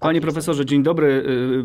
[0.00, 1.06] Panie profesorze, dzień dobry.
[1.08, 1.64] Y,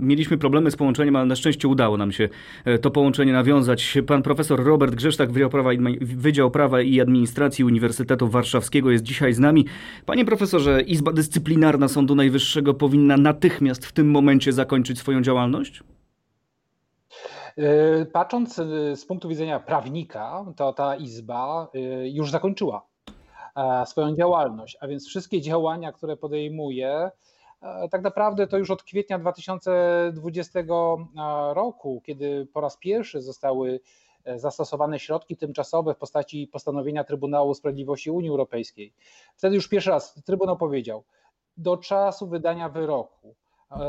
[0.00, 2.28] mieliśmy problemy z połączeniem, ale na szczęście udało nam się
[2.66, 3.98] y, to połączenie nawiązać.
[4.06, 9.32] Pan profesor Robert Grzesztak, Wydział Prawa i, Wydział Prawa i Administracji Uniwersytetu Warszawskiego jest dzisiaj
[9.32, 9.66] z nami.
[10.06, 15.82] Panie profesorze, Izba Dyscyplinarna Sądu Najwyższego powinna natychmiast w tym momencie zakończyć swoją działalność?
[17.58, 18.54] Y, patrząc
[18.94, 21.70] z punktu widzenia prawnika, to ta izba
[22.04, 22.86] już zakończyła
[23.56, 27.10] e, swoją działalność, a więc wszystkie działania, które podejmuje,
[27.90, 30.64] tak naprawdę to już od kwietnia 2020 e,
[31.54, 33.80] roku, kiedy po raz pierwszy zostały
[34.24, 38.92] e, zastosowane środki tymczasowe w postaci postanowienia Trybunału Sprawiedliwości Unii Europejskiej.
[39.36, 41.04] Wtedy już pierwszy raz Trybunał powiedział,
[41.56, 43.34] do czasu wydania wyroku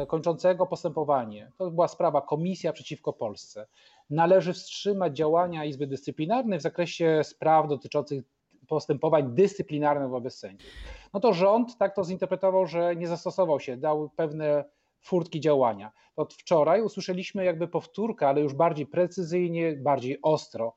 [0.08, 3.68] kończącego postępowanie, to była sprawa Komisja przeciwko Polsce,
[4.10, 8.24] należy wstrzymać działania Izby Dyscyplinarnej w zakresie spraw dotyczących
[8.68, 10.72] postępowań dyscyplinarnych wobec sędziów.
[11.14, 14.66] No to rząd tak to zinterpretował, że nie zastosował się, dał pewne
[15.02, 15.92] furtki działania.
[16.16, 20.76] Od wczoraj usłyszeliśmy jakby powtórkę, ale już bardziej precyzyjnie, bardziej ostro.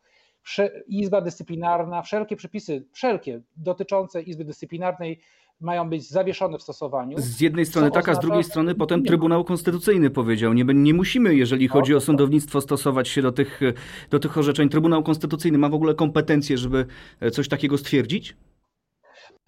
[0.86, 5.20] Izba Dyscyplinarna, wszelkie przepisy, wszelkie dotyczące Izby Dyscyplinarnej
[5.60, 7.18] mają być zawieszone w stosowaniu.
[7.18, 11.34] Z jednej strony tak, a z drugiej strony potem Trybunał Konstytucyjny powiedział, nie, nie musimy,
[11.34, 13.60] jeżeli chodzi o sądownictwo, stosować się do tych,
[14.10, 14.68] do tych orzeczeń.
[14.68, 16.86] Trybunał Konstytucyjny ma w ogóle kompetencje, żeby
[17.32, 18.36] coś takiego stwierdzić?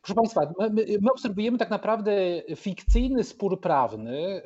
[0.02, 2.12] Proszę Państwa, my, my, obserwujemy tak naprawdę
[2.56, 4.42] fikcyjny spór prawny,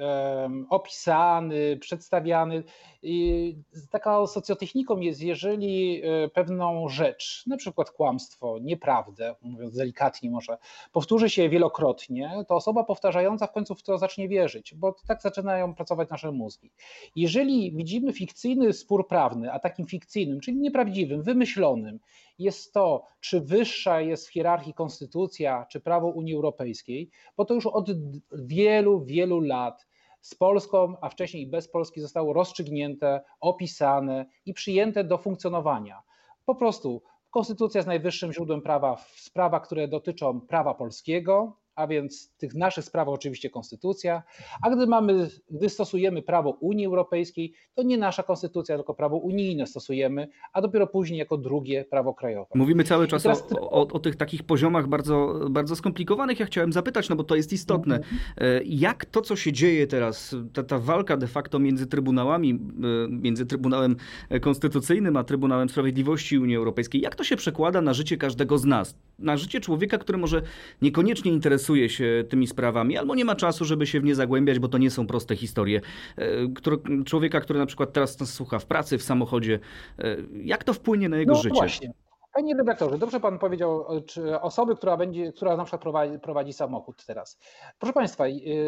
[0.71, 2.63] opisany, przedstawiany.
[3.03, 3.57] I
[3.91, 10.59] taką socjotechniką jest, jeżeli e, pewną rzecz, na przykład kłamstwo, nieprawdę, mówiąc delikatnie może,
[10.93, 15.75] powtórzy się wielokrotnie, to osoba powtarzająca w końcu w to zacznie wierzyć, bo tak zaczynają
[15.75, 16.71] pracować nasze mózgi.
[17.17, 21.99] Jeżeli widzimy fikcyjny spór prawny, a takim fikcyjnym, czyli nieprawdziwym, wymyślonym,
[22.39, 27.67] jest to, czy wyższa jest w hierarchii konstytucja, czy prawo Unii Europejskiej, bo to już
[27.67, 27.89] od
[28.33, 29.87] wielu, wielu lat
[30.21, 36.03] z Polską, a wcześniej i bez Polski zostało rozstrzygnięte, opisane i przyjęte do funkcjonowania.
[36.45, 42.37] Po prostu konstytucja jest najwyższym źródłem prawa w sprawach, które dotyczą prawa polskiego, a więc
[42.37, 44.23] tych naszych spraw oczywiście konstytucja,
[44.63, 49.67] a gdy mamy, gdy stosujemy prawo Unii Europejskiej, to nie nasza konstytucja, tylko prawo unijne
[49.67, 52.51] stosujemy, a dopiero później jako drugie prawo krajowe.
[52.55, 53.53] Mówimy cały czas teraz...
[53.53, 56.41] o, o, o, tych takich poziomach bardzo, bardzo skomplikowanych.
[56.41, 57.97] Ja chciałem zapytać, no bo to jest istotne.
[57.97, 58.19] Mhm.
[58.39, 63.09] E, jak to, co się dzieje teraz, ta, ta walka de facto między trybunałami, e,
[63.09, 63.97] między Trybunałem
[64.41, 68.99] Konstytucyjnym a Trybunałem Sprawiedliwości Unii Europejskiej, jak to się przekłada na życie każdego z nas?
[69.19, 70.43] Na życie człowieka, który może
[70.83, 74.59] niekoniecznie interesuje interesuje się tymi sprawami, albo nie ma czasu, żeby się w nie zagłębiać,
[74.59, 75.81] bo to nie są proste historie.
[76.17, 79.59] E, który, człowieka, który na przykład teraz nas słucha w pracy, w samochodzie,
[79.99, 81.55] e, jak to wpłynie na jego no, życie?
[81.55, 81.93] Właśnie.
[82.35, 87.05] Panie redaktorze, dobrze pan powiedział, czy osoby, która będzie, która na przykład prowadzi, prowadzi, samochód
[87.07, 87.39] teraz.
[87.79, 88.25] Proszę Państwa,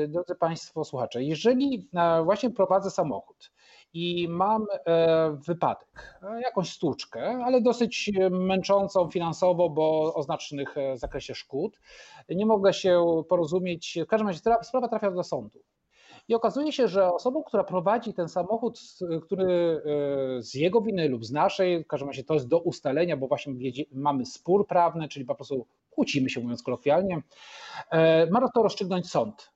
[0.08, 1.88] drodzy Państwo słuchacze, jeżeli
[2.24, 3.50] właśnie prowadzę samochód
[3.92, 10.96] i mam e, wypadek, e, jakąś stłuczkę, ale dosyć męczącą finansowo, bo o znacznych e,
[10.96, 11.80] zakresie szkód.
[12.28, 15.62] Nie mogę się porozumieć, w każdym razie sprawa trafia do sądu.
[16.28, 18.80] I okazuje się, że osobą, która prowadzi ten samochód,
[19.22, 19.82] który
[20.38, 23.54] z jego winy lub z naszej, w każdym razie to jest do ustalenia, bo właśnie
[23.92, 27.22] mamy spór prawny, czyli po prostu kłócimy się, mówiąc kolokwialnie,
[28.30, 29.50] ma to rozstrzygnąć sąd.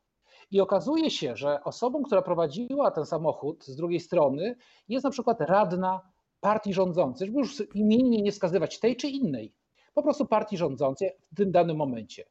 [0.53, 4.57] I okazuje się, że osobą, która prowadziła ten samochód z drugiej strony,
[4.89, 6.01] jest na przykład radna
[6.41, 9.53] partii rządzącej, żeby już imiennie nie wskazywać tej czy innej,
[9.95, 12.25] po prostu partii rządzącej w tym danym momencie.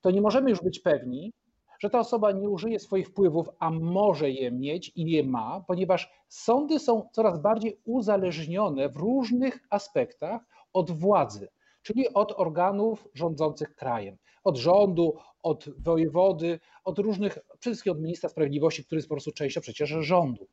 [0.00, 1.32] To nie możemy już być pewni,
[1.78, 6.12] że ta osoba nie użyje swoich wpływów, a może je mieć i je ma, ponieważ
[6.28, 10.42] sądy są coraz bardziej uzależnione w różnych aspektach
[10.72, 11.48] od władzy,
[11.82, 18.28] czyli od organów rządzących krajem od rządu, od wojewody, od różnych, przede wszystkim od ministra
[18.28, 20.48] sprawiedliwości, który jest po prostu częścią przecież rządu.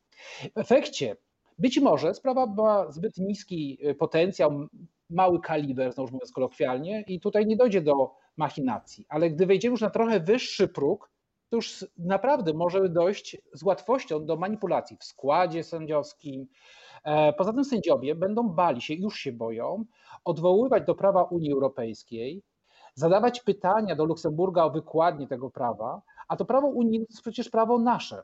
[0.55, 1.17] W efekcie
[1.59, 4.67] być może sprawa była zbyt niski y, potencjał,
[5.09, 9.81] mały kaliber, znowu mówiąc kolokwialnie, i tutaj nie dojdzie do machinacji, ale gdy wejdziemy już
[9.81, 11.11] na trochę wyższy próg,
[11.49, 16.47] to już naprawdę może dojść z łatwością do manipulacji w składzie sędziowskim.
[17.03, 19.85] E, poza tym sędziowie będą bali się, już się boją,
[20.25, 22.43] odwoływać do prawa Unii Europejskiej,
[22.93, 27.49] zadawać pytania do Luksemburga o wykładnię tego prawa, A to prawo unijne to jest przecież
[27.49, 28.23] prawo nasze.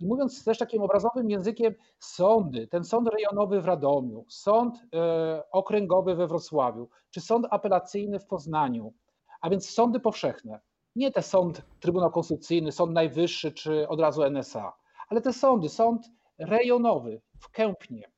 [0.00, 6.14] I mówiąc też takim obrazowym językiem, sądy, ten sąd rejonowy w Radomiu, sąd e, okręgowy
[6.14, 8.92] we Wrocławiu, czy sąd apelacyjny w Poznaniu,
[9.40, 10.60] a więc sądy powszechne,
[10.96, 14.72] nie te sąd Trybunał Konstytucyjny, Sąd Najwyższy czy od razu NSA,
[15.08, 18.10] ale te sądy, sąd rejonowy w Kępnie,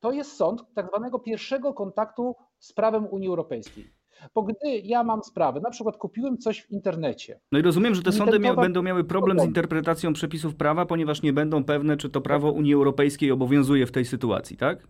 [0.00, 3.99] to jest sąd tak zwanego pierwszego kontaktu z prawem Unii Europejskiej.
[4.34, 7.40] Bo gdy ja mam sprawę, na przykład kupiłem coś w internecie.
[7.52, 11.22] No i rozumiem, że te sądy mia będą miały problem z interpretacją przepisów prawa, ponieważ
[11.22, 14.86] nie będą pewne, czy to prawo Unii Europejskiej obowiązuje w tej sytuacji, tak?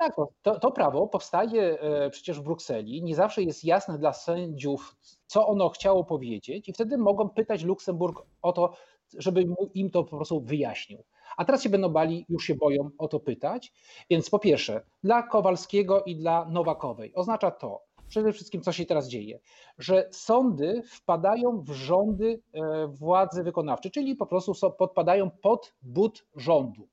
[0.00, 3.02] Tak, to, to prawo powstaje e, przecież w Brukseli.
[3.02, 4.96] Nie zawsze jest jasne dla sędziów,
[5.26, 8.72] co ono chciało powiedzieć, i wtedy mogą pytać Luksemburg o to,
[9.18, 11.04] żeby im to po prostu wyjaśnił.
[11.36, 13.72] A teraz się będą bali, już się boją o to pytać.
[14.10, 19.08] Więc po pierwsze, dla Kowalskiego i dla Nowakowej oznacza to, przede wszystkim, co się teraz
[19.08, 19.40] dzieje,
[19.78, 26.88] że sądy wpadają w rządy e, władzy wykonawczej, czyli po prostu podpadają pod but rządu.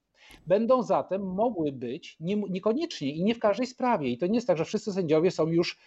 [0.47, 4.09] Będą zatem mogły być nie, niekoniecznie i nie w każdej sprawie.
[4.09, 5.77] I to nie jest tak, że wszyscy sędziowie są już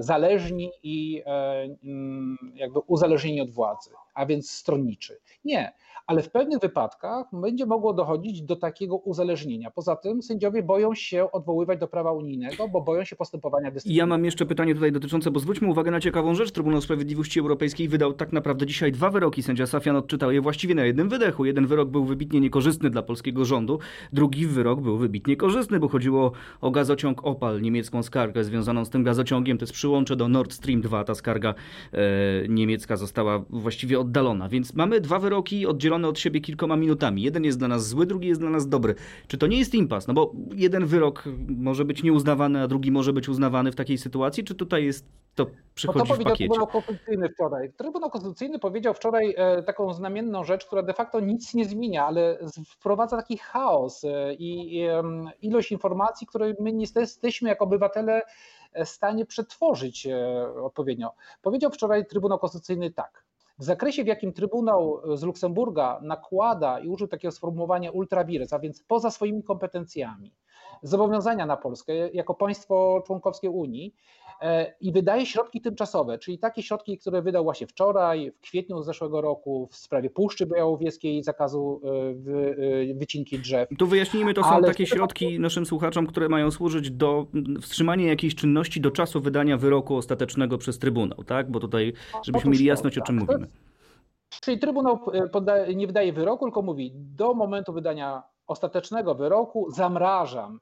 [0.00, 5.18] zależni i e, mm, jakby uzależnieni od władzy, a więc stronniczy.
[5.44, 5.72] Nie
[6.08, 9.70] ale w pewnych wypadkach będzie mogło dochodzić do takiego uzależnienia.
[9.70, 14.12] Poza tym sędziowie boją się odwoływać do prawa unijnego, bo boją się postępowania dyscyplinarnego.
[14.12, 16.52] Ja mam jeszcze pytanie tutaj dotyczące, bo zwróćmy uwagę na ciekawą rzecz.
[16.52, 19.42] Trybunał Sprawiedliwości Europejskiej wydał tak naprawdę dzisiaj dwa wyroki.
[19.42, 21.44] Sędzia Safian odczytał je właściwie na jednym wydechu.
[21.44, 23.78] Jeden wyrok był wybitnie niekorzystny dla polskiego rządu,
[24.12, 29.04] drugi wyrok był wybitnie korzystny, bo chodziło o gazociąg Opal, niemiecką skargę związaną z tym
[29.04, 29.57] gazociągiem.
[29.58, 31.04] To jest przyłącze do Nord Stream 2.
[31.04, 31.54] Ta skarga
[31.92, 31.98] e,
[32.48, 34.48] niemiecka została właściwie oddalona.
[34.48, 37.22] Więc mamy dwa wyroki oddzielone od siebie kilkoma minutami.
[37.22, 38.94] Jeden jest dla nas zły, drugi jest dla nas dobry.
[39.26, 40.06] Czy to nie jest impas?
[40.08, 44.44] No bo jeden wyrok może być nieuznawany, a drugi może być uznawany w takiej sytuacji,
[44.44, 45.06] czy tutaj jest
[45.38, 47.72] to przychodzi no to powiedział Trybunał Konstytucyjny wczoraj.
[47.72, 52.38] Trybunał Konstytucyjny powiedział wczoraj e, taką znamienną rzecz, która de facto nic nie zmienia, ale
[52.66, 54.80] wprowadza taki chaos e, i
[55.42, 58.22] ilość informacji, które my nie jesteśmy jako obywatele
[58.74, 61.14] w stanie przetworzyć e, odpowiednio.
[61.42, 63.24] Powiedział wczoraj Trybunał Konstytucyjny tak.
[63.58, 68.58] W zakresie, w jakim Trybunał z Luksemburga nakłada i użył takiego sformułowania ultra vires, a
[68.58, 70.34] więc poza swoimi kompetencjami,
[70.82, 73.94] zobowiązania na Polskę jako państwo członkowskie Unii
[74.40, 79.20] e, i wydaje środki tymczasowe, czyli takie środki, które wydał właśnie wczoraj, w kwietniu zeszłego
[79.20, 83.68] roku w sprawie Puszczy Białowieskiej zakazu e, e, wycinki drzew.
[83.78, 87.26] Tu wyjaśnijmy, to są Ale takie środki naszym słuchaczom, które mają służyć do
[87.60, 91.50] wstrzymania jakiejś czynności do czasu wydania wyroku ostatecznego przez Trybunał, tak?
[91.50, 91.92] Bo tutaj,
[92.22, 93.28] żebyśmy mieli jasność, o czym tak.
[93.28, 93.48] mówimy.
[94.40, 94.98] Czyli Trybunał
[95.76, 100.60] nie wydaje wyroku, tylko mówi do momentu wydania ostatecznego wyroku zamrażam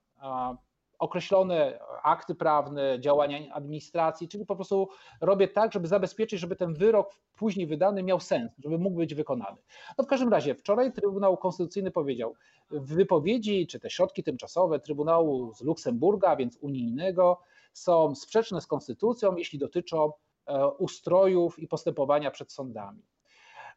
[0.99, 4.89] określone akty prawne, działania administracji, czyli po prostu
[5.21, 9.57] robię tak, żeby zabezpieczyć, żeby ten wyrok później wydany miał sens, żeby mógł być wykonany.
[9.99, 12.35] No w każdym razie, wczoraj Trybunał Konstytucyjny powiedział,
[12.71, 17.41] w wypowiedzi, czy te środki tymczasowe Trybunału z Luksemburga, więc unijnego,
[17.73, 20.13] są sprzeczne z konstytucją, jeśli dotyczą
[20.47, 23.03] e, ustrojów i postępowania przed sądami.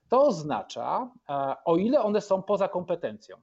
[0.10, 3.38] To oznacza, e, o ile one są poza kompetencją.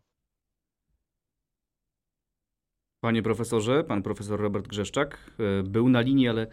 [3.06, 6.46] Panie profesorze, pan profesor Robert Grzeszczak e, był na linii, ale,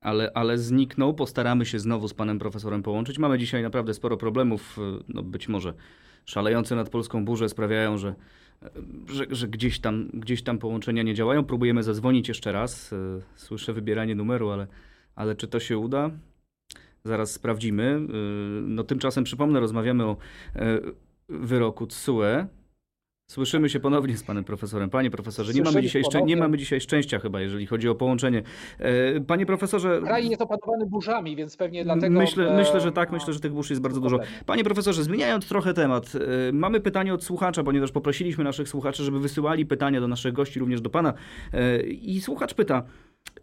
[0.00, 1.14] ale, ale zniknął.
[1.14, 3.18] Postaramy się znowu z panem profesorem połączyć.
[3.18, 4.78] Mamy dzisiaj naprawdę sporo problemów.
[4.78, 5.74] E, no być może
[6.24, 8.14] szalejące nad polską burzę sprawiają, że,
[8.62, 8.70] e,
[9.12, 11.44] że, że, gdzieś, tam, gdzieś tam połączenia nie działają.
[11.44, 12.94] Próbujemy zadzwonić jeszcze raz.
[13.36, 14.66] Słyszę wybieranie numeru, ale,
[15.14, 16.10] ale czy to się uda?
[17.04, 18.00] Zaraz sprawdzimy.
[18.62, 20.16] No tymczasem przypomnę, rozmawiamy o
[21.28, 22.46] wyroku TSUE.
[23.26, 24.90] Słyszymy się ponownie z panem profesorem.
[24.90, 28.42] Panie profesorze, nie mamy, dzisiaj szczę- nie mamy dzisiaj szczęścia chyba, jeżeli chodzi o połączenie.
[28.78, 30.00] E, panie profesorze...
[30.04, 32.18] Kraj jest opanowany burzami, więc pewnie dlatego...
[32.18, 32.56] Myślę, e...
[32.56, 34.18] myślę, że tak, myślę, że tych burz jest bardzo dużo.
[34.46, 36.12] Panie profesorze, zmieniając trochę temat,
[36.48, 40.60] e, mamy pytanie od słuchacza, ponieważ poprosiliśmy naszych słuchaczy, żeby wysyłali pytania do naszych gości,
[40.60, 41.14] również do pana.
[41.86, 42.82] I słuchacz pyta,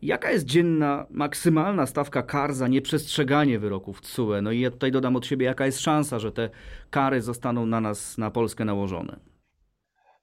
[0.02, 4.42] Jaka jest dzienna, maksymalna stawka kar za nieprzestrzeganie wyroków TSUE?
[4.42, 6.50] No i ja tutaj dodam od siebie, jaka jest szansa, że te
[6.90, 9.31] kary zostaną na nas, na Polskę nałożone?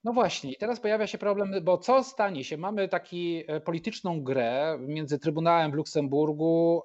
[0.03, 2.57] No właśnie, i teraz pojawia się problem, bo co stanie się?
[2.57, 3.15] Mamy taką
[3.47, 6.81] e, polityczną grę między Trybunałem w Luksemburgu,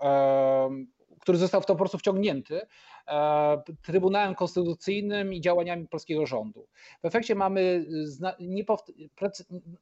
[1.24, 2.60] który został w to po prostu wciągnięty,
[3.08, 6.66] e, Trybunałem Konstytucyjnym i działaniami polskiego rządu.
[7.02, 7.86] W efekcie mamy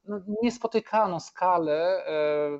[0.07, 2.59] no, niespotykaną skalę e,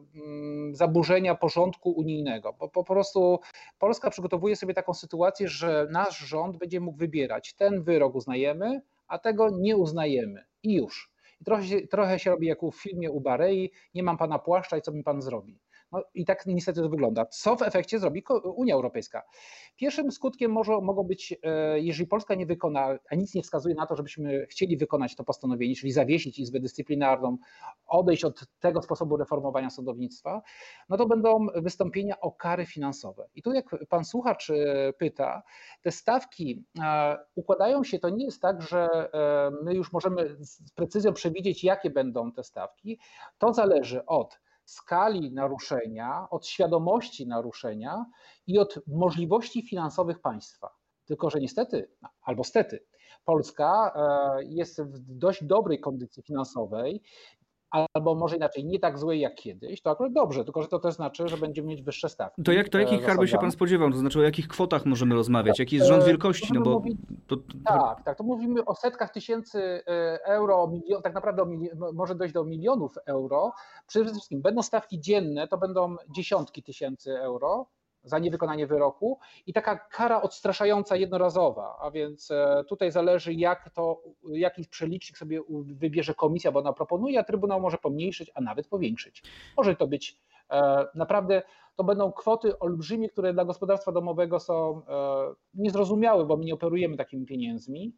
[0.71, 3.39] zaburzenia porządku unijnego, bo po prostu
[3.79, 9.19] Polska przygotowuje sobie taką sytuację, że nasz rząd będzie mógł wybierać ten wyrok uznajemy, a
[9.19, 11.13] tego nie uznajemy i już.
[11.41, 14.81] I trochę, trochę się robi jak w filmie u Barei, nie mam pana płaszcza i
[14.81, 15.59] co mi pan zrobi.
[15.93, 17.25] No i tak niestety to wygląda.
[17.25, 19.23] Co w efekcie zrobi Unia Europejska?
[19.75, 23.85] Pierwszym skutkiem może, mogą być, e, jeżeli Polska nie wykona, a nic nie wskazuje na
[23.85, 27.37] to, żebyśmy chcieli wykonać to postanowienie, czyli zawiesić Izbę Dyscyplinarną,
[27.87, 30.41] odejść od tego sposobu reformowania sądownictwa,
[30.89, 33.27] no to będą wystąpienia o kary finansowe.
[33.35, 35.43] I tu jak pan słuchacz e, pyta,
[35.81, 39.09] te stawki e, układają się, to nie jest tak, że
[39.63, 42.99] my już możemy z precyzją przewidzieć, jakie będą te stawki.
[43.37, 48.05] To zależy od skali naruszenia, od świadomości naruszenia
[48.47, 50.69] i od możliwości finansowych państwa.
[51.05, 51.91] Tylko, że niestety,
[52.21, 52.85] albo stety,
[53.25, 57.01] Polska e, jest w dość dobrej kondycji finansowej
[57.73, 60.93] albo może inaczej, nie tak złe jak kiedyś, to akurat dobrze, tylko że to też
[60.93, 62.43] znaczy, że będziemy mieć wyższe stawki.
[62.43, 63.91] To, jak, to jakich kar by się pan spodziewał?
[63.91, 65.59] To znaczy o jakich kwotach możemy rozmawiać?
[65.59, 66.53] Jaki jest rząd e, wielkości?
[66.53, 66.81] No bo
[67.27, 67.35] to.
[67.65, 71.45] Tak, tak, to mówimy o setkach tysięcy e, euro, milion, tak naprawdę
[71.93, 73.53] może dojść do milionów euro.
[73.87, 77.67] Przede wszystkim będą stawki dzienne, to będą dziesiątki tysięcy euro,
[78.03, 84.01] za niewykonanie wyroku i taka kara odstraszająca jednorazowa, a więc e, tutaj zależy jak to,
[84.23, 89.23] jaki przelicznik sobie wybierze komisja, bo ona proponuje, a Trybunał może pomniejszyć, a nawet powiększyć.
[89.57, 90.19] Może to być
[90.51, 91.41] e, naprawdę,
[91.75, 96.97] to będą kwoty olbrzymie, które dla gospodarstwa domowego są e, niezrozumiałe, bo my nie operujemy
[96.97, 97.93] takimi pieniędzmi.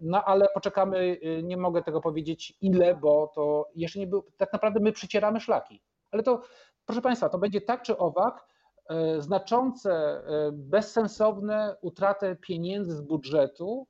[0.00, 4.80] No ale poczekamy, nie mogę tego powiedzieć ile, bo to jeszcze nie był, tak naprawdę
[4.80, 5.82] my przycieramy szlaki.
[6.10, 6.42] Ale to
[6.86, 8.46] Proszę Państwa, to będzie tak czy owak
[8.88, 13.86] e, znaczące, e, bezsensowne utratę pieniędzy z budżetu.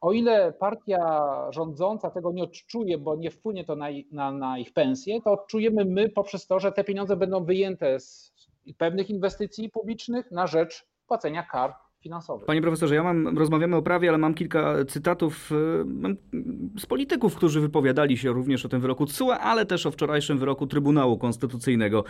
[0.00, 4.72] O ile partia rządząca tego nie odczuje, bo nie wpłynie to na, na, na ich
[4.72, 8.32] pensje, to odczujemy my poprzez to, że te pieniądze będą wyjęte z
[8.78, 12.46] pewnych inwestycji publicznych na rzecz płacenia kar finansowych.
[12.46, 17.60] Panie profesorze, ja mam, rozmawiamy o prawie, ale mam kilka cytatów e, z polityków, którzy
[17.60, 22.04] wypowiadali się również o tym wyroku TSUE, ale też o wczorajszym wyroku Trybunału Konstytucyjnego.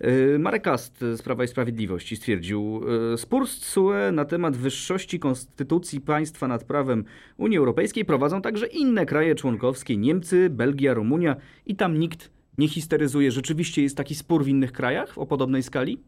[0.00, 2.80] E, Marek Kast z Prawa i Sprawiedliwości stwierdził,
[3.12, 7.04] e, spór z TSUE na temat wyższości konstytucji państwa nad prawem
[7.36, 13.30] Unii Europejskiej prowadzą także inne kraje członkowskie, Niemcy, Belgia, Rumunia i tam nikt nie histeryzuje.
[13.30, 16.02] Rzeczywiście jest taki spór w innych krajach o podobnej skali?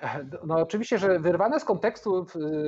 [0.46, 2.26] No oczywiście, że wyrwane z kontekstu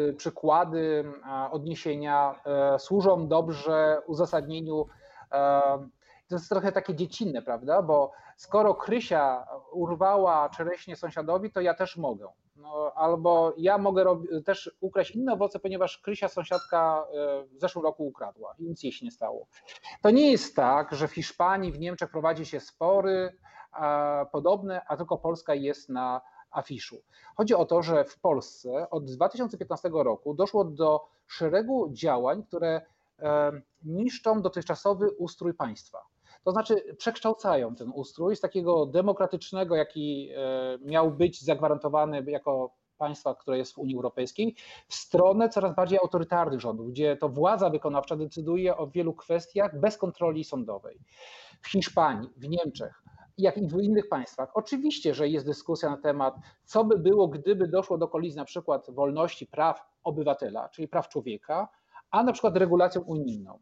[0.09, 1.13] y, przykłady,
[1.51, 4.87] odniesienia e, służą dobrze uzasadnieniu.
[5.33, 5.63] E,
[6.29, 7.83] to jest trochę takie dziecinne, prawda?
[7.83, 12.29] Bo skoro Krysia urwała czereśnie sąsiadowi, to ja też mogę.
[12.57, 14.05] No, albo ja mogę
[14.45, 18.93] też ukraść inne owoce, ponieważ Krysia sąsiadka e, w zeszłym roku ukradła i nic jej
[18.93, 19.47] się nie stało.
[20.03, 23.37] To nie jest tak, że w Hiszpanii, w Niemczech prowadzi się spory
[24.33, 26.21] podobne, a tylko Polska jest na
[26.53, 27.03] afiszu.
[27.37, 32.81] Chodzi o to, że w Polsce od 2015 roku doszło do szeregu działań, które
[33.85, 35.99] niszczą dotychczasowy ustrój państwa.
[36.45, 43.35] To znaczy przekształcają ten ustrój z takiego demokratycznego, jaki e, miał być zagwarantowany jako państwa,
[43.35, 44.55] które jest w Unii Europejskiej,
[44.89, 49.99] w stronę coraz bardziej autorytarnych rządów, gdzie to władza wykonawcza decyduje o wielu kwestiach bez
[49.99, 50.99] kontroli sądowej.
[51.63, 53.03] W Hiszpanii, w Niemczech
[53.39, 54.51] jak i w innych państwach.
[54.55, 56.35] Oczywiście, że jest dyskusja na temat,
[56.65, 61.69] co by było, gdyby doszło do kolizji na przykład wolności praw obywatela, czyli praw człowieka,
[62.11, 63.59] a na przykład regulacją unijną.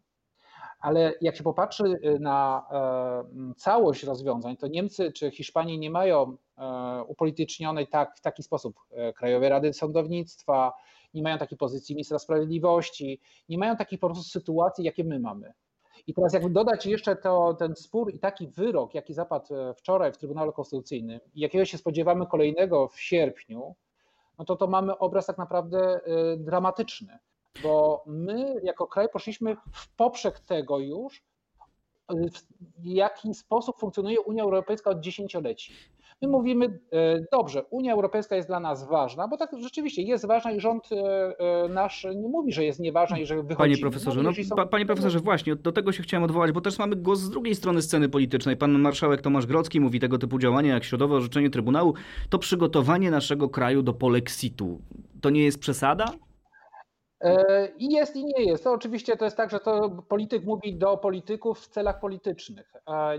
[0.81, 6.37] Ale jak się popatrzy y, na e, całość rozwiązań, to Niemcy czy Hiszpanii nie mają
[6.59, 8.81] e, upolitycznionej tak, w taki sposób
[9.17, 10.73] Krajowej Rady Sądownictwa,
[11.15, 15.53] nie mają takiej pozycji ministra sprawiedliwości, nie mają takich po prostu sytuacji, jakie my mamy.
[16.07, 20.13] I teraz jakby dodać jeszcze to, ten spór i taki wyrok, jaki zapadł e, wczoraj
[20.13, 23.75] w Trybunale Konstytucyjnym i jakiego się spodziewamy kolejnego w sierpniu,
[24.39, 27.19] no to to mamy obraz tak naprawdę e, dramatyczny,
[27.63, 31.25] bo my jako kraj poszliśmy w poprzek tego już,
[32.79, 35.73] w jaki sposób funkcjonuje Unia Europejska od dziesięcioleci.
[36.23, 40.53] My mówimy, e, dobrze, Unia Europejska jest dla nas ważna, bo tak rzeczywiście jest ważna
[40.53, 40.97] i rząd e,
[41.39, 43.57] e, nasz nie mówi, że jest nieważna i że wychodzi.
[43.57, 44.57] Panie profesorze, no, są...
[44.69, 47.83] panie profesorze, właśnie, do tego się chciałem odwołać, bo też mamy głos z drugiej strony
[47.83, 48.57] sceny politycznej.
[48.57, 51.95] Pan marszałek Tomasz Grocki mówi tego typu działania jak środowe orzeczenie Trybunału
[52.29, 54.81] to przygotowanie naszego kraju do polexitu.
[55.21, 56.05] To nie jest przesada?
[57.21, 58.65] E, I jest i nie jest.
[58.65, 62.73] To oczywiście to jest tak, że to polityk mówi do polityków w celach politycznych.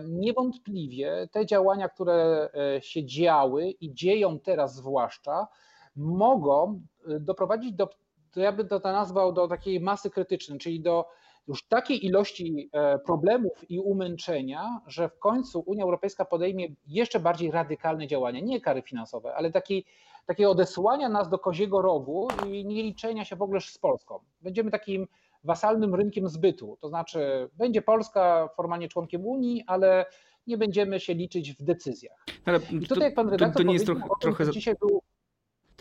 [0.07, 5.47] Niewątpliwie te działania, które e, się działy i dzieją teraz zwłaszcza,
[5.95, 7.89] mogą e, doprowadzić do,
[8.31, 11.05] to ja bym to nazwał, do takiej masy krytycznej, czyli do
[11.47, 12.69] już takiej ilości
[13.05, 18.81] problemów i umęczenia, że w końcu Unia Europejska podejmie jeszcze bardziej radykalne działania, nie kary
[18.81, 19.85] finansowe, ale takiej
[20.25, 24.19] takiego odesłania nas do koziego rogu i nie liczenia się w ogóle z Polską.
[24.41, 25.07] Będziemy takim
[25.43, 30.05] wasalnym rynkiem zbytu, to znaczy będzie Polska formalnie członkiem Unii, ale
[30.47, 32.25] nie będziemy się liczyć w decyzjach.
[32.45, 34.51] Ale I tutaj, jak pan redaktor to, to nie jest trochę, trochę...
[34.51, 35.01] dzisiaj był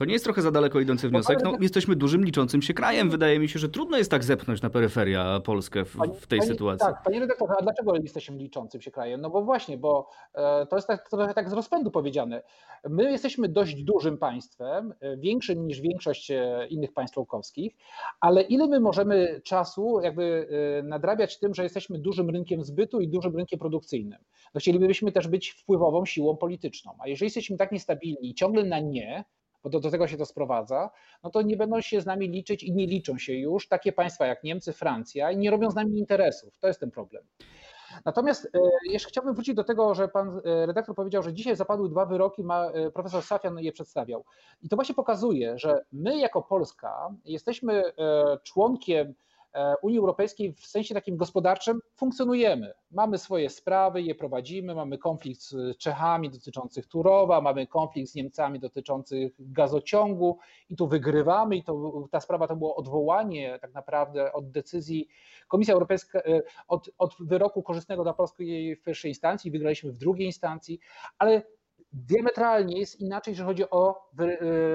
[0.01, 1.39] to nie jest trochę za daleko idący wniosek.
[1.45, 3.11] No, jesteśmy dużym, liczącym się krajem.
[3.11, 6.51] Wydaje mi się, że trudno jest tak zepchnąć na peryferia Polskę w, w tej pani,
[6.51, 6.87] sytuacji.
[6.87, 9.21] Tak, panie redaktorze, a dlaczego jesteśmy liczącym się krajem?
[9.21, 12.43] No bo właśnie, bo e, to jest tak, trochę tak z rozpędu powiedziane.
[12.89, 17.77] My jesteśmy dość dużym państwem, e, większym niż większość e, innych państw członkowskich,
[18.21, 20.49] ale ile my możemy czasu jakby
[20.85, 24.19] nadrabiać tym, że jesteśmy dużym rynkiem zbytu i dużym rynkiem produkcyjnym?
[24.55, 28.81] No chcielibyśmy też być wpływową siłą polityczną, a jeżeli jesteśmy tak niestabilni i ciągle na
[28.81, 29.25] nie,
[29.63, 30.91] bo do, do, tego się to sprowadza,
[31.23, 34.27] no to nie będą się z nami liczyć i nie liczą się już takie państwa
[34.27, 36.59] jak Niemcy, Francja i nie robią z nami interesów.
[36.61, 37.25] To jest ten problem.
[38.05, 38.59] Natomiast e,
[38.91, 42.45] jeszcze chciałbym wrócić do tego, że pan e, redaktor powiedział, że dzisiaj zapadły dwa wyroki,
[42.45, 44.25] ma, e, profesor Safian je przedstawiał.
[44.63, 47.83] I to właśnie pokazuje, że my jako Polska jesteśmy
[48.43, 49.15] członkiem
[49.83, 52.73] Unii Europejskiej w sensie takim gospodarczym funkcjonujemy.
[52.91, 58.61] Mamy swoje sprawy, je prowadzimy, mamy konflikt z Czechami dotyczących Turowa, mamy konflikt z Niemcami
[58.61, 60.39] dotyczących gazociągu
[60.69, 65.09] i tu wygrywamy i to, ta sprawa to było odwołanie tak naprawdę od decyzji
[65.49, 70.27] Komisja Europejska, e, od, od wyroku korzystnego dla Polski w pierwszej instancji, wygraliśmy w drugiej
[70.27, 70.81] instancji,
[71.19, 71.43] ale
[71.93, 74.09] diametralnie jest inaczej, jeżeli chodzi o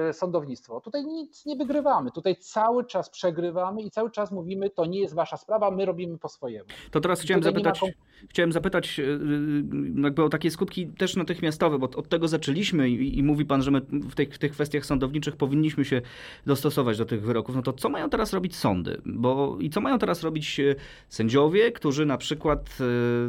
[0.08, 0.80] y, sądownictwo.
[0.80, 5.14] Tutaj nic nie wygrywamy, tutaj cały czas przegrywamy i cały czas mówimy, to nie jest
[5.14, 6.68] wasza sprawa, my robimy po swojemu.
[6.90, 7.88] To teraz chciałem zapytać, ma...
[8.28, 13.18] chciałem zapytać y, y, jakby o takie skutki też natychmiastowe, bo od tego zaczęliśmy i,
[13.18, 16.02] i mówi pan, że my w tych, w tych kwestiach sądowniczych powinniśmy się
[16.46, 17.56] dostosować do tych wyroków.
[17.56, 19.00] No to co mają teraz robić sądy?
[19.06, 20.60] Bo, I co mają teraz robić
[21.08, 22.78] sędziowie, którzy na przykład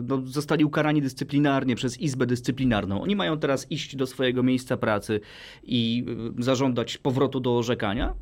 [0.04, 3.02] no, zostali ukarani dyscyplinarnie przez Izbę Dyscyplinarną?
[3.02, 5.20] Oni mają teraz iść do swojego miejsca pracy
[5.64, 6.06] i
[6.40, 8.14] y, zażądać powrotu do orzekania?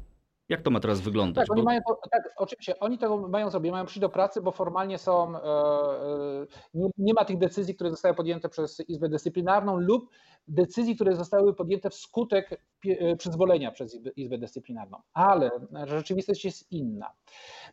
[0.50, 1.48] Jak to ma teraz wyglądać?
[1.48, 4.98] Tak, oni mają, tak, oczywiście, oni tego mają zrobić, mają przyjść do pracy, bo formalnie
[4.98, 10.10] są, e, e, nie, nie, ma tych decyzji, które zostały podjęte przez Izbę Dyscyplinarną lub
[10.48, 14.98] decyzji, które zostały podjęte wskutek e, przyzwolenia przez Izbę Dyscyplinarną.
[15.14, 15.52] Ale
[15.84, 17.14] rzeczywistość jest inna.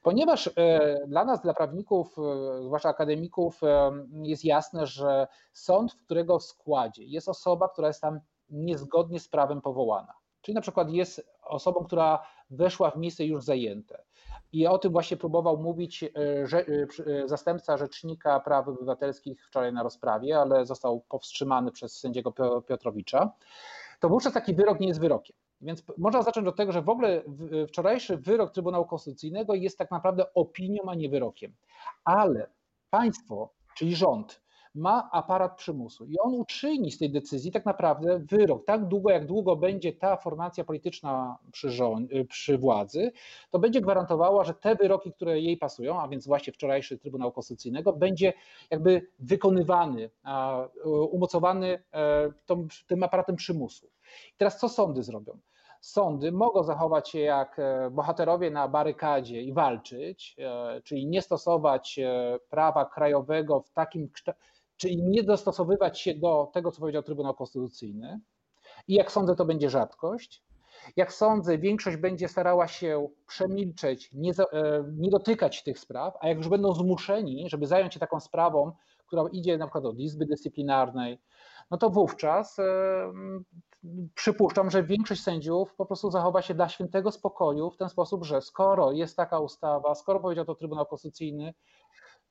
[0.02, 0.50] Ponieważ
[1.08, 2.16] dla nas, dla prawników,
[2.64, 3.60] zwłaszcza akademików,
[4.22, 8.20] jest jasne, że sąd, w którego składzie jest osoba, która jest tam
[8.50, 10.12] niezgodnie z prawem powołana.
[10.42, 14.02] Czyli na przykład jest osobą, która weszła w miejsce już zajęte.
[14.52, 20.38] I o tym właśnie próbował mówić e, e, zastępca Rzecznika Praw Obywatelskich wczoraj na rozprawie,
[20.38, 22.32] ale został powstrzymany przez sędziego
[22.66, 23.32] Piotrowicza.
[24.00, 25.36] To wówczas taki wyrok nie jest wyrokiem.
[25.60, 27.22] Więc można zacząć od tego, że w ogóle
[27.68, 31.54] wczorajszy wyrok Trybunału Konstytucyjnego jest tak naprawdę opinią, a nie wyrokiem.
[32.04, 32.50] Ale
[32.90, 34.41] państwo, czyli rząd,
[34.74, 38.64] ma aparat przymusu i on uczyni z tej decyzji tak naprawdę wyrok.
[38.64, 43.12] Tak długo, jak długo będzie ta formacja polityczna przy, rząd, przy władzy,
[43.50, 47.92] to będzie gwarantowała, że te wyroki, które jej pasują, a więc właśnie wczorajszy Trybunał Konstytucyjnego,
[47.92, 48.32] będzie
[48.70, 50.10] jakby wykonywany,
[51.10, 52.32] umocowany e,
[52.86, 53.86] tym aparatem przymusu.
[54.34, 55.38] I teraz co sądy zrobią?
[55.80, 62.00] sądy mogą zachować się jak e, bohaterowie na barykadzie i walczyć, e, czyli nie stosować
[62.50, 64.08] prawa krajowego w takim
[64.82, 68.20] czyli nie dostosowywać się do tego, co powiedział Trybunał Konstytucyjny.
[68.88, 70.42] I jak sądzę, to będzie rzadkość.
[70.96, 76.38] Jak sądzę, większość będzie starała się przemilczeć, nie, e, nie, dotykać tych spraw, a jak
[76.38, 78.72] już będą zmuszeni, żeby zająć się taką sprawą,
[79.06, 81.18] która idzie na przykład od Izby Dyscyplinarnej,
[81.70, 82.64] no to wówczas e,
[84.14, 88.40] przypuszczam, że większość sędziów po prostu zachowa się dla świętego spokoju w ten sposób, że
[88.40, 91.54] skoro jest taka ustawa, skoro powiedział to Trybunał Konstytucyjny,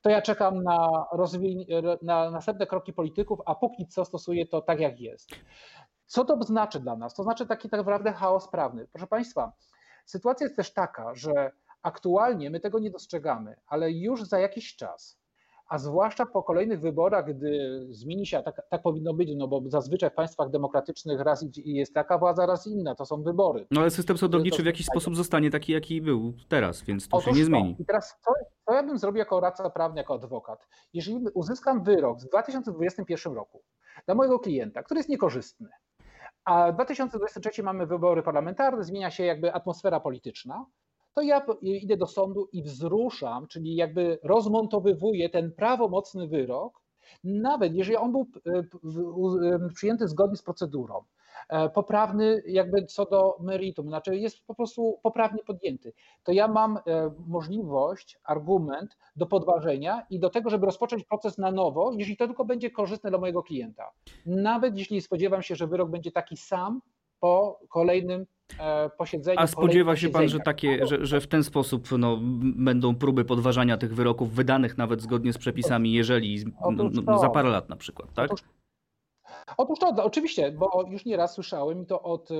[0.01, 1.07] to ja czekam na,
[2.01, 5.29] na następne kroki polityków, a póki co stosuję to tak, jak jest.
[6.05, 7.13] Co to znaczy dla nas?
[7.13, 8.87] To znaczy taki tak naprawdę chaos prawny.
[8.91, 9.51] Proszę Państwa,
[10.05, 11.51] sytuacja jest też taka, że
[11.83, 15.20] aktualnie my tego nie dostrzegamy, ale już za jakiś czas
[15.71, 19.61] a zwłaszcza po kolejnych wyborach, gdy zmieni się, a tak, tak, powinno być, no bo
[19.65, 23.67] zazwyczaj w państwach demokratycznych raz jest taka władza, raz inna, to są wybory.
[23.71, 27.31] No ale system sądowniczy w jakiś sposób zostanie taki, jaki był teraz, więc to Otóż
[27.31, 27.75] się nie zmieni.
[27.79, 28.31] I teraz co,
[28.65, 30.67] co ja bym zrobił jako radca prawny, jako adwokat?
[30.93, 33.63] Jeżeli uzyskam wyrok w 2021 roku
[34.05, 35.69] dla mojego klienta, który jest niekorzystny,
[36.45, 40.65] a w 2023 mamy wybory parlamentarne, zmienia się jakby atmosfera polityczna,
[41.13, 46.81] to ja idę do sądu i wzruszam, czyli jakby rozmontowywuję ten prawomocny wyrok,
[47.23, 48.59] nawet jeżeli on był e,
[49.55, 51.03] e, przyjęty zgodnie z procedurą,
[51.49, 55.93] e, poprawny jakby co do meritum, znaczy jest po prostu poprawnie podjęty,
[56.23, 56.79] to ja mam
[57.27, 62.45] możliwość, argument do podważenia i do tego, żeby rozpocząć proces na nowo, jeżeli to tylko
[62.45, 63.91] będzie korzystne dla mojego klienta.
[64.25, 66.81] Nawet jeśli spodziewam się, że wyrok będzie taki sam
[67.19, 68.25] po kolejnym
[68.59, 69.39] e, posiedzenie.
[69.39, 73.77] A spodziewa się pan, że, takie, że, że w ten sposób no, będą próby podważania
[73.77, 77.19] tych wyroków wydanych nawet zgodnie z przepisami, jeżeli no, no, to.
[77.19, 78.31] za parę lat na przykład, tak?
[78.31, 78.43] Otóż
[79.57, 82.35] Otóż to, no, oczywiście, bo już nieraz słyszałem i to od e,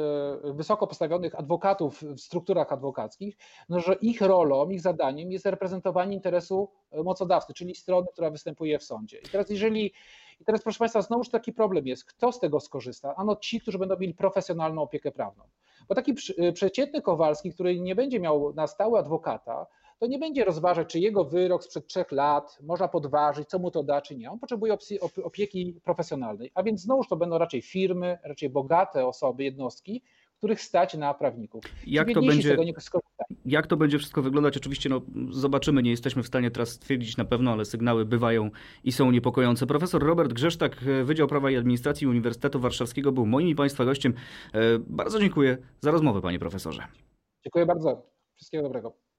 [0.54, 3.38] wysoko postawionych adwokatów w strukturach adwokackich,
[3.70, 8.80] no, że ich rolą, ich zadaniem jest reprezentowanie interesu e, mocodawcy, czyli strony, która występuje
[8.80, 9.18] w sądzie.
[9.18, 9.94] I teraz jeżeli
[10.42, 13.16] i teraz, proszę Państwa, znowuż taki problem jest, kto z tego skorzysta?
[13.16, 15.44] Ano ci, którzy będą mieli profesjonalną opiekę prawną.
[15.90, 19.68] Bo taki e, przeciętny Kowalski, który nie będzie miał na stałe adwokata,
[20.02, 23.84] to nie będzie rozważać, czy jego wyrok sprzed trzech lat można podważyć, co mu to
[23.84, 24.32] da, czy nie.
[24.32, 24.78] On potrzebuje
[25.24, 26.52] opieki profesjonalnej.
[26.56, 30.04] A więc znowuż to będą raczej firmy, raczej bogate osoby, jednostki,
[30.42, 31.64] których stać na prawników.
[31.88, 32.58] Jak to będzie-.
[33.46, 34.58] Jak to będzie wszystko wyglądać?
[34.58, 38.52] Oczywiście no, zobaczymy, nie jesteśmy w stanie teraz stwierdzić na pewno, ale sygnały bywają
[38.84, 39.68] i są niepokojące.
[39.68, 44.14] Profesor Robert Grzesztak, e, Wydział Prawa i Administracji Uniwersytetu Warszawskiego był moim i Państwa gościem.
[44.54, 46.84] E, Bardzo dziękuję za rozmowę, panie profesorze.
[47.44, 48.10] Dziękuję bardzo.
[48.36, 49.11] Wszystkiego dobrego.